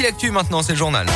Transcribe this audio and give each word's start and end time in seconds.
Voici 0.00 0.12
l'actu 0.12 0.30
maintenant, 0.30 0.62
c'est 0.62 0.72
le 0.72 0.78
journal. 0.78 1.06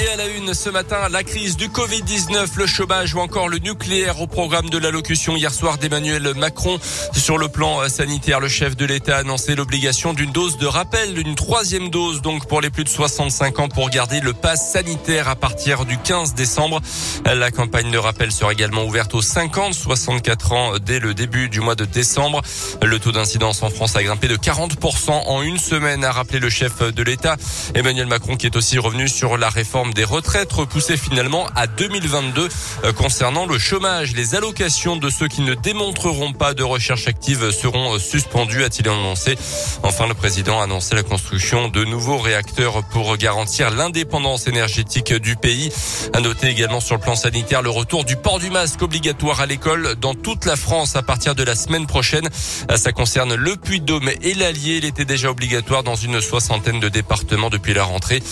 Et 0.00 0.08
à 0.10 0.16
la 0.16 0.28
une 0.28 0.54
ce 0.54 0.70
matin, 0.70 1.08
la 1.10 1.24
crise 1.24 1.56
du 1.56 1.68
Covid-19, 1.68 2.56
le 2.56 2.66
chômage 2.68 3.14
ou 3.14 3.18
encore 3.18 3.48
le 3.48 3.58
nucléaire 3.58 4.20
au 4.20 4.28
programme 4.28 4.70
de 4.70 4.78
l'allocution 4.78 5.34
hier 5.34 5.52
soir 5.52 5.76
d'Emmanuel 5.76 6.34
Macron. 6.36 6.78
Sur 7.12 7.36
le 7.36 7.48
plan 7.48 7.88
sanitaire, 7.88 8.38
le 8.38 8.46
chef 8.46 8.76
de 8.76 8.84
l'État 8.84 9.16
a 9.16 9.20
annoncé 9.20 9.56
l'obligation 9.56 10.14
d'une 10.14 10.30
dose 10.30 10.56
de 10.56 10.66
rappel, 10.66 11.18
une 11.18 11.34
troisième 11.34 11.90
dose 11.90 12.22
donc 12.22 12.46
pour 12.46 12.60
les 12.60 12.70
plus 12.70 12.84
de 12.84 12.88
65 12.88 13.58
ans 13.58 13.68
pour 13.68 13.90
garder 13.90 14.20
le 14.20 14.34
pass 14.34 14.70
sanitaire 14.72 15.28
à 15.28 15.34
partir 15.34 15.84
du 15.84 15.98
15 15.98 16.34
décembre. 16.34 16.80
La 17.24 17.50
campagne 17.50 17.90
de 17.90 17.98
rappel 17.98 18.30
sera 18.30 18.52
également 18.52 18.84
ouverte 18.84 19.14
aux 19.14 19.22
50-64 19.22 20.54
ans 20.54 20.78
dès 20.78 21.00
le 21.00 21.12
début 21.12 21.48
du 21.48 21.58
mois 21.58 21.74
de 21.74 21.86
décembre. 21.86 22.42
Le 22.82 23.00
taux 23.00 23.12
d'incidence 23.12 23.64
en 23.64 23.70
France 23.70 23.96
a 23.96 24.04
grimpé 24.04 24.28
de 24.28 24.36
40% 24.36 25.10
en 25.10 25.42
une 25.42 25.58
semaine, 25.58 26.04
a 26.04 26.12
rappelé 26.12 26.38
le 26.38 26.50
chef 26.50 26.82
de 26.82 27.02
l'État. 27.02 27.36
Emmanuel 27.74 28.06
Macron 28.06 28.36
qui 28.36 28.46
est 28.46 28.54
aussi 28.54 28.78
revenu 28.78 29.08
sur 29.08 29.36
la 29.36 29.48
réforme 29.48 29.87
des 29.94 30.04
retraites 30.04 30.52
repoussées 30.52 30.96
finalement 30.96 31.46
à 31.54 31.66
2022 31.66 32.48
euh, 32.84 32.92
concernant 32.92 33.46
le 33.46 33.58
chômage. 33.58 34.14
Les 34.14 34.34
allocations 34.34 34.96
de 34.96 35.10
ceux 35.10 35.28
qui 35.28 35.42
ne 35.42 35.54
démontreront 35.54 36.32
pas 36.32 36.54
de 36.54 36.62
recherche 36.62 37.06
active 37.08 37.50
seront 37.50 37.94
euh, 37.94 37.98
suspendues, 37.98 38.64
a-t-il 38.64 38.88
annoncé. 38.88 39.36
Enfin, 39.82 40.06
le 40.06 40.14
président 40.14 40.60
a 40.60 40.64
annoncé 40.64 40.94
la 40.94 41.02
construction 41.02 41.68
de 41.68 41.84
nouveaux 41.84 42.18
réacteurs 42.18 42.82
pour 42.90 43.16
garantir 43.16 43.70
l'indépendance 43.70 44.46
énergétique 44.46 45.12
du 45.12 45.36
pays. 45.36 45.70
À 46.12 46.20
noter 46.20 46.48
également 46.48 46.80
sur 46.80 46.96
le 46.96 47.00
plan 47.00 47.16
sanitaire 47.16 47.62
le 47.62 47.70
retour 47.70 48.04
du 48.04 48.16
port 48.16 48.38
du 48.38 48.50
masque 48.50 48.82
obligatoire 48.82 49.40
à 49.40 49.46
l'école 49.46 49.94
dans 49.96 50.14
toute 50.14 50.44
la 50.44 50.56
France 50.56 50.96
à 50.96 51.02
partir 51.02 51.34
de 51.34 51.42
la 51.42 51.54
semaine 51.54 51.86
prochaine. 51.86 52.28
Euh, 52.70 52.76
ça 52.76 52.92
concerne 52.92 53.34
le 53.34 53.56
Puy-de-Dôme 53.56 54.10
et 54.22 54.34
l'Allier. 54.34 54.78
Il 54.78 54.84
était 54.84 55.04
déjà 55.04 55.30
obligatoire 55.30 55.82
dans 55.82 55.96
une 55.96 56.20
soixantaine 56.20 56.80
de 56.80 56.88
départements 56.88 57.50
depuis 57.50 57.74
la 57.74 57.84
rentrée, 57.84 58.22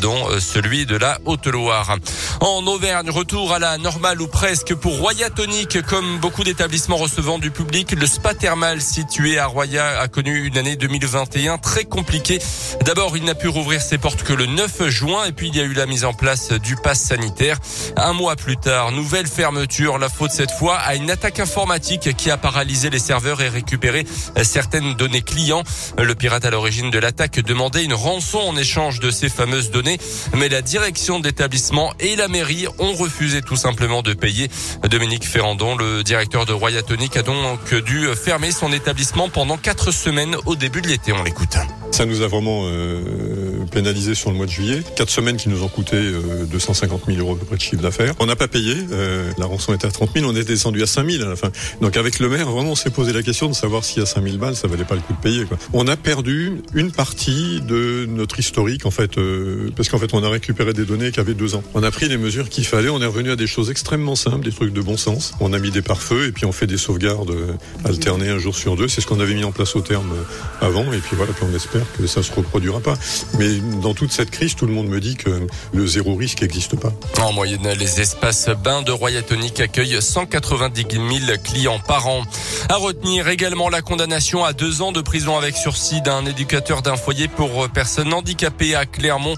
dont 0.00 0.40
celui 0.40 0.86
de 0.86 0.95
la 0.98 1.18
Haute-Loire. 1.24 1.96
En 2.40 2.66
Auvergne, 2.66 3.10
retour 3.10 3.52
à 3.52 3.58
la 3.58 3.78
normale 3.78 4.20
ou 4.20 4.26
presque 4.26 4.74
pour 4.74 4.98
Roya 4.98 5.30
Tonique. 5.30 5.82
Comme 5.82 6.18
beaucoup 6.18 6.44
d'établissements 6.44 6.96
recevant 6.96 7.38
du 7.38 7.50
public, 7.50 7.92
le 7.92 8.06
spa 8.06 8.34
thermal 8.34 8.80
situé 8.80 9.38
à 9.38 9.46
Roya 9.46 10.00
a 10.00 10.08
connu 10.08 10.46
une 10.46 10.56
année 10.58 10.76
2021 10.76 11.58
très 11.58 11.84
compliquée. 11.84 12.38
D'abord, 12.84 13.16
il 13.16 13.24
n'a 13.24 13.34
pu 13.34 13.48
rouvrir 13.48 13.80
ses 13.80 13.98
portes 13.98 14.22
que 14.22 14.32
le 14.32 14.46
9 14.46 14.88
juin 14.88 15.24
et 15.26 15.32
puis 15.32 15.48
il 15.48 15.56
y 15.56 15.60
a 15.60 15.64
eu 15.64 15.72
la 15.72 15.86
mise 15.86 16.04
en 16.04 16.12
place 16.12 16.52
du 16.52 16.76
pass 16.76 17.00
sanitaire. 17.00 17.58
Un 17.96 18.12
mois 18.12 18.36
plus 18.36 18.56
tard, 18.56 18.92
nouvelle 18.92 19.26
fermeture. 19.26 19.98
La 19.98 20.08
faute 20.08 20.30
cette 20.30 20.52
fois 20.52 20.76
à 20.76 20.94
une 20.94 21.10
attaque 21.10 21.40
informatique 21.40 22.16
qui 22.16 22.30
a 22.30 22.36
paralysé 22.36 22.90
les 22.90 22.98
serveurs 22.98 23.40
et 23.42 23.48
récupéré 23.48 24.06
certaines 24.42 24.94
données 24.94 25.22
clients. 25.22 25.62
Le 25.98 26.14
pirate 26.14 26.44
à 26.44 26.50
l'origine 26.50 26.90
de 26.90 26.98
l'attaque 26.98 27.40
demandait 27.40 27.84
une 27.84 27.94
rançon 27.94 28.38
en 28.38 28.56
échange 28.56 29.00
de 29.00 29.10
ces 29.10 29.28
fameuses 29.28 29.70
données, 29.70 29.98
mais 30.34 30.48
la 30.48 30.62
direction 30.62 30.85
d'établissement 31.20 31.92
et 31.98 32.14
la 32.14 32.28
mairie 32.28 32.66
ont 32.78 32.92
refusé 32.92 33.42
tout 33.42 33.56
simplement 33.56 34.02
de 34.02 34.14
payer. 34.14 34.48
Dominique 34.88 35.24
Ferrandon, 35.24 35.76
le 35.76 36.04
directeur 36.04 36.46
de 36.46 36.52
Royatonic, 36.52 37.16
a 37.16 37.22
donc 37.22 37.74
dû 37.74 38.06
fermer 38.14 38.52
son 38.52 38.72
établissement 38.72 39.28
pendant 39.28 39.56
quatre 39.56 39.90
semaines 39.90 40.36
au 40.46 40.54
début 40.54 40.82
de 40.82 40.86
l'été. 40.86 41.12
On 41.12 41.24
l'écoute. 41.24 41.56
Ça 41.90 42.04
nous 42.04 42.22
a 42.22 42.28
vraiment 42.28 42.62
euh, 42.66 43.45
pénalisé 43.66 44.14
sur 44.14 44.30
le 44.30 44.36
mois 44.36 44.46
de 44.46 44.50
juillet. 44.50 44.82
Quatre 44.96 45.10
semaines 45.10 45.36
qui 45.36 45.48
nous 45.48 45.62
ont 45.62 45.68
coûté 45.68 45.96
euh, 45.96 46.44
250 46.50 47.02
000 47.06 47.18
euros 47.18 47.34
à 47.34 47.38
peu 47.38 47.44
près 47.44 47.56
de 47.56 47.60
chiffre 47.60 47.82
d'affaires. 47.82 48.14
On 48.20 48.26
n'a 48.26 48.36
pas 48.36 48.48
payé. 48.48 48.74
Euh, 48.92 49.30
la 49.38 49.46
rançon 49.46 49.74
était 49.74 49.86
à 49.86 49.90
30 49.90 50.10
000. 50.14 50.26
On 50.28 50.34
est 50.36 50.44
descendu 50.44 50.82
à 50.82 50.86
5 50.86 51.10
000 51.10 51.24
à 51.24 51.28
la 51.28 51.36
fin. 51.36 51.50
Donc 51.80 51.96
avec 51.96 52.18
le 52.18 52.28
maire, 52.28 52.50
vraiment, 52.50 52.72
on 52.72 52.76
s'est 52.76 52.90
posé 52.90 53.12
la 53.12 53.22
question 53.22 53.48
de 53.48 53.54
savoir 53.54 53.84
si 53.84 54.00
à 54.00 54.06
5 54.06 54.22
000 54.22 54.36
balles, 54.38 54.56
ça 54.56 54.68
valait 54.68 54.84
pas 54.84 54.94
le 54.94 55.00
coup 55.00 55.12
de 55.12 55.20
payer. 55.20 55.44
On 55.72 55.86
a 55.88 55.96
perdu 55.96 56.62
une 56.74 56.92
partie 56.92 57.60
de 57.60 58.06
notre 58.08 58.38
historique, 58.38 58.86
en 58.86 58.90
fait, 58.90 59.18
euh, 59.18 59.70
parce 59.76 59.88
qu'en 59.88 59.98
fait, 59.98 60.12
on 60.14 60.22
a 60.22 60.28
récupéré 60.28 60.72
des 60.72 60.84
données 60.84 61.10
qui 61.10 61.20
avaient 61.20 61.34
deux 61.34 61.54
ans. 61.54 61.62
On 61.74 61.82
a 61.82 61.90
pris 61.90 62.08
les 62.08 62.16
mesures 62.16 62.48
qu'il 62.48 62.66
fallait. 62.66 62.88
On 62.88 63.00
est 63.00 63.06
revenu 63.06 63.30
à 63.30 63.36
des 63.36 63.46
choses 63.46 63.70
extrêmement 63.70 64.16
simples, 64.16 64.44
des 64.44 64.52
trucs 64.52 64.72
de 64.72 64.80
bon 64.80 64.96
sens. 64.96 65.34
On 65.40 65.52
a 65.52 65.58
mis 65.58 65.70
des 65.70 65.82
pare-feux 65.82 66.26
et 66.26 66.32
puis 66.32 66.44
on 66.44 66.52
fait 66.52 66.66
des 66.66 66.78
sauvegardes 66.78 67.30
euh, 67.30 67.52
alternées 67.84 68.30
un 68.30 68.38
jour 68.38 68.54
sur 68.54 68.76
deux. 68.76 68.88
C'est 68.88 69.00
ce 69.00 69.06
qu'on 69.06 69.20
avait 69.20 69.34
mis 69.34 69.44
en 69.44 69.52
place 69.52 69.76
au 69.76 69.80
terme 69.80 70.12
avant. 70.60 70.92
Et 70.92 70.98
puis 70.98 71.16
voilà, 71.16 71.32
puis 71.32 71.44
on 71.50 71.54
espère 71.54 71.86
que 71.98 72.06
ça 72.06 72.22
se 72.22 72.32
reproduira 72.32 72.80
pas. 72.80 72.96
Mais 73.38 73.55
dans 73.60 73.94
toute 73.94 74.12
cette 74.12 74.30
crise, 74.30 74.54
tout 74.54 74.66
le 74.66 74.72
monde 74.72 74.88
me 74.88 75.00
dit 75.00 75.16
que 75.16 75.46
le 75.72 75.86
zéro 75.86 76.14
risque 76.14 76.42
n'existe 76.42 76.76
pas. 76.76 76.92
En 77.20 77.32
moyenne, 77.32 77.68
les 77.78 78.00
espaces 78.00 78.48
bains 78.48 78.82
de 78.82 78.92
Royatonic 78.92 79.60
accueillent 79.60 80.00
190 80.00 80.86
000 80.90 81.38
clients 81.42 81.78
par 81.78 82.06
an. 82.06 82.22
À 82.68 82.76
retenir 82.76 83.28
également 83.28 83.68
la 83.68 83.82
condamnation 83.82 84.44
à 84.44 84.52
deux 84.52 84.82
ans 84.82 84.92
de 84.92 85.00
prison 85.00 85.36
avec 85.36 85.56
sursis 85.56 86.02
d'un 86.02 86.24
éducateur 86.26 86.82
d'un 86.82 86.96
foyer 86.96 87.28
pour 87.28 87.68
personnes 87.68 88.12
handicapées 88.12 88.74
à 88.74 88.86
Clermont. 88.86 89.34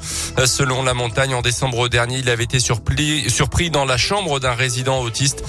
Selon 0.47 0.83
la 0.83 0.95
montagne, 0.95 1.35
en 1.35 1.43
décembre 1.43 1.89
dernier, 1.89 2.19
il 2.19 2.31
avait 2.31 2.45
été 2.45 2.59
surpris, 2.61 3.71
dans 3.71 3.85
la 3.85 3.97
chambre 3.97 4.41
d'un 4.41 4.55
résident 4.55 5.01
autiste 5.01 5.45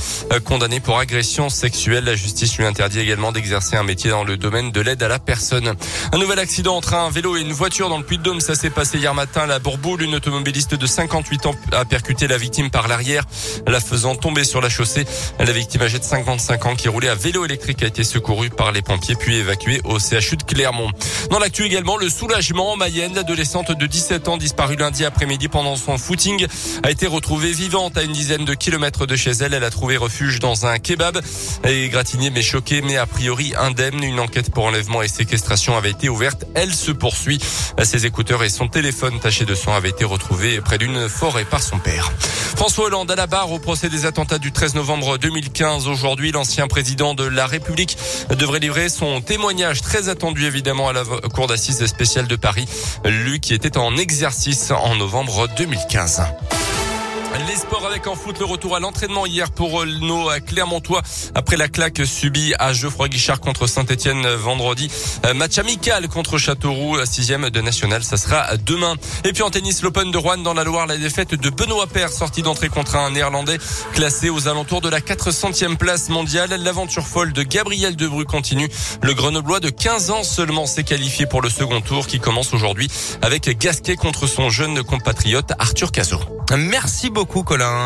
condamné 0.46 0.80
pour 0.80 0.98
agression 0.98 1.50
sexuelle. 1.50 2.06
La 2.06 2.16
justice 2.16 2.58
lui 2.58 2.66
interdit 2.66 3.00
également 3.00 3.32
d'exercer 3.32 3.76
un 3.76 3.84
métier 3.84 4.10
dans 4.10 4.24
le 4.24 4.38
domaine 4.38 4.72
de 4.72 4.82
l'aide 4.82 5.04
à 5.04 5.08
la 5.08 5.20
personne. 5.20 5.76
Un 6.12 6.18
nouvel 6.18 6.40
accident 6.40 6.76
entre 6.76 6.94
un 6.94 7.10
vélo 7.10 7.38
et 7.38 7.42
une 7.42 7.52
voiture 7.52 7.90
dans 7.90 7.98
le 7.98 8.04
Puy-de-Dôme. 8.04 8.42
S'est 8.60 8.70
passé 8.70 8.98
hier 8.98 9.14
matin 9.14 9.42
à 9.42 9.46
la 9.46 9.60
Bourboule. 9.60 10.02
Une 10.02 10.16
automobiliste 10.16 10.76
de 10.76 10.86
58 10.86 11.46
ans 11.46 11.56
a 11.72 11.86
percuté 11.86 12.28
la 12.28 12.38
victime 12.38 12.70
par 12.70 12.90
l'arrière, 12.90 13.24
la 13.66 13.80
faisant 13.80 14.16
tomber 14.16 14.44
sur 14.44 14.60
la 14.60 14.68
chaussée. 14.68 15.06
La 15.40 15.54
victime 15.54 15.82
âgée 15.84 15.98
de 15.98 16.04
55 16.04 16.66
ans 16.66 16.76
qui 16.76 16.90
roulait 16.90 17.08
à 17.08 17.16
vélo 17.16 17.46
électrique 17.46 17.84
a 17.84 17.88
été 17.88 18.04
secourue 18.04 18.50
par 18.50 18.74
les 18.74 18.82
pompiers 18.82 19.16
puis 19.16 19.38
évacuée 19.38 19.80
au 19.86 19.98
CHU 19.98 20.36
de 20.36 20.44
Clermont. 20.44 20.92
Dans 21.30 21.40
l'actu 21.40 21.64
également, 21.64 21.96
le 21.96 22.10
soulagement 22.10 22.74
en 22.74 22.76
Mayenne. 22.76 23.16
L'adolescente 23.16 23.72
de 23.72 23.86
17 23.88 24.28
ans 24.28 24.36
disparue 24.36 24.76
lundi 24.76 25.06
après-midi 25.06 25.48
pendant 25.48 25.78
son 25.78 25.98
footing 25.98 26.46
a 26.84 26.92
été 26.92 27.08
retrouvée 27.08 27.54
vivante 27.54 27.98
à 27.98 28.04
une 28.04 28.12
dizaine 28.12 28.44
de 28.44 28.56
kilomètres 28.56 29.06
de 29.06 29.16
chez 29.16 29.32
elle. 29.32 29.54
Elle 29.54 29.64
a 29.64 29.70
trouvé 29.70 29.96
refuge 29.96 30.40
dans 30.40 30.66
un 30.66 30.80
kebab. 30.80 31.22
Elle 31.64 31.76
est 31.76 31.90
gratignée 31.90 32.30
mais 32.30 32.42
choquée, 32.42 32.82
mais 32.82 32.98
a 32.98 33.06
priori 33.06 33.54
indemne. 33.58 34.04
Une 34.04 34.20
enquête 34.20 34.52
pour 34.52 34.66
enlèvement 34.66 35.02
et 35.02 35.08
séquestration 35.08 35.78
avait 35.78 35.92
été 35.92 36.10
ouverte. 36.10 36.44
Elle 36.56 36.74
se 36.74 36.92
poursuit. 36.92 37.40
Ses 37.82 38.06
écouteurs 38.06 38.44
et 38.44 38.49
son 38.50 38.68
téléphone 38.68 39.20
taché 39.20 39.46
de 39.46 39.56
sang 39.56 39.74
avaient 39.74 39.90
été 39.90 40.06
retrouvés 40.06 40.62
près 40.62 40.78
d'une 40.78 41.08
forêt 41.08 41.46
par 41.46 41.62
son 41.62 41.80
père. 41.80 42.12
François 42.56 42.86
Hollande 42.86 43.12
à 43.12 43.16
la 43.16 43.28
barre 43.28 43.52
au 43.52 43.60
procès 43.60 43.90
des 43.90 44.06
attentats 44.06 44.38
du 44.38 44.52
13 44.52 44.76
novembre 44.76 45.18
2015. 45.18 45.88
Aujourd'hui, 45.88 46.32
l'ancien 46.32 46.68
président 46.68 47.14
de 47.14 47.24
la 47.24 47.48
République 47.48 47.98
devrait 48.38 48.60
livrer 48.60 48.90
son 48.90 49.22
témoignage 49.22 49.82
très 49.82 50.10
attendu 50.10 50.46
évidemment 50.46 50.90
à 50.90 50.94
la 50.94 51.04
cour 51.34 51.48
d'assises 51.48 51.86
spéciale 51.86 52.28
de 52.28 52.36
Paris. 52.36 52.68
Lui 53.06 53.40
qui 53.40 53.54
était 53.54 53.78
en 53.78 53.96
exercice 53.98 54.72
en 54.72 54.96
novembre 54.96 55.48
2015. 55.58 56.22
Les 57.48 57.56
sports 57.56 57.86
avec 57.86 58.08
en 58.08 58.16
foot, 58.16 58.40
le 58.40 58.46
retour 58.46 58.76
à 58.76 58.80
l'entraînement 58.80 59.26
hier 59.26 59.52
pour 59.52 59.86
nos 59.86 60.30
Clermontois 60.46 61.02
après 61.36 61.58
la 61.58 61.68
claque 61.68 62.02
subie 62.06 62.54
à 62.58 62.74
Geoffroy 62.74 63.08
Guichard 63.08 63.40
contre 63.40 63.68
Saint-Etienne 63.68 64.28
vendredi. 64.28 64.90
Match 65.36 65.58
amical 65.60 66.08
contre 66.08 66.38
Châteauroux, 66.38 66.98
sixième 67.06 67.50
de 67.50 67.62
national, 67.62 68.04
ça 68.04 68.18
sera 68.18 68.58
demain. 68.58 68.96
Et 69.24 69.34
puis 69.34 69.44
en 69.44 69.52
tennis, 69.52 69.84
l'Open 69.84 70.12
de 70.12 70.18
Rouen 70.18 70.38
dans 70.38 70.54
la 70.54 70.64
Loire, 70.64 70.88
la 70.88 70.98
défaite 70.98 71.36
de 71.36 71.50
Benoît 71.50 71.88
Paire, 71.88 72.10
sorti 72.12 72.42
d'entrée 72.42 72.70
contre 72.70 72.96
un 72.96 73.12
Néerlandais 73.12 73.58
classé 73.94 74.30
aux 74.30 74.48
alentours 74.48 74.82
de 74.82 74.90
la 74.90 75.00
400e 75.00 75.78
place 75.78 76.10
mondiale. 76.10 76.50
L'aventure 76.60 77.06
folle 77.06 77.32
de 77.32 77.44
Gabriel 77.44 77.96
Debru 77.96 78.26
continue. 78.26 78.70
Le 79.04 79.14
Grenoblois 79.14 79.60
de 79.60 79.70
15 79.70 80.10
ans 80.10 80.24
seulement 80.24 80.66
s'est 80.66 80.84
qualifié 80.84 81.26
pour 81.26 81.42
le 81.42 81.50
second 81.50 81.82
tour 81.82 82.08
qui 82.08 82.20
commence 82.20 82.54
aujourd'hui 82.54 82.90
avec 83.22 83.50
Gasquet 83.58 83.96
contre 83.96 84.26
son 84.28 84.50
jeune 84.50 84.84
compatriote 84.84 85.52
Arthur 85.60 85.92
Cazot. 85.92 86.39
Merci 86.58 87.10
beaucoup 87.10 87.44
Colin. 87.44 87.86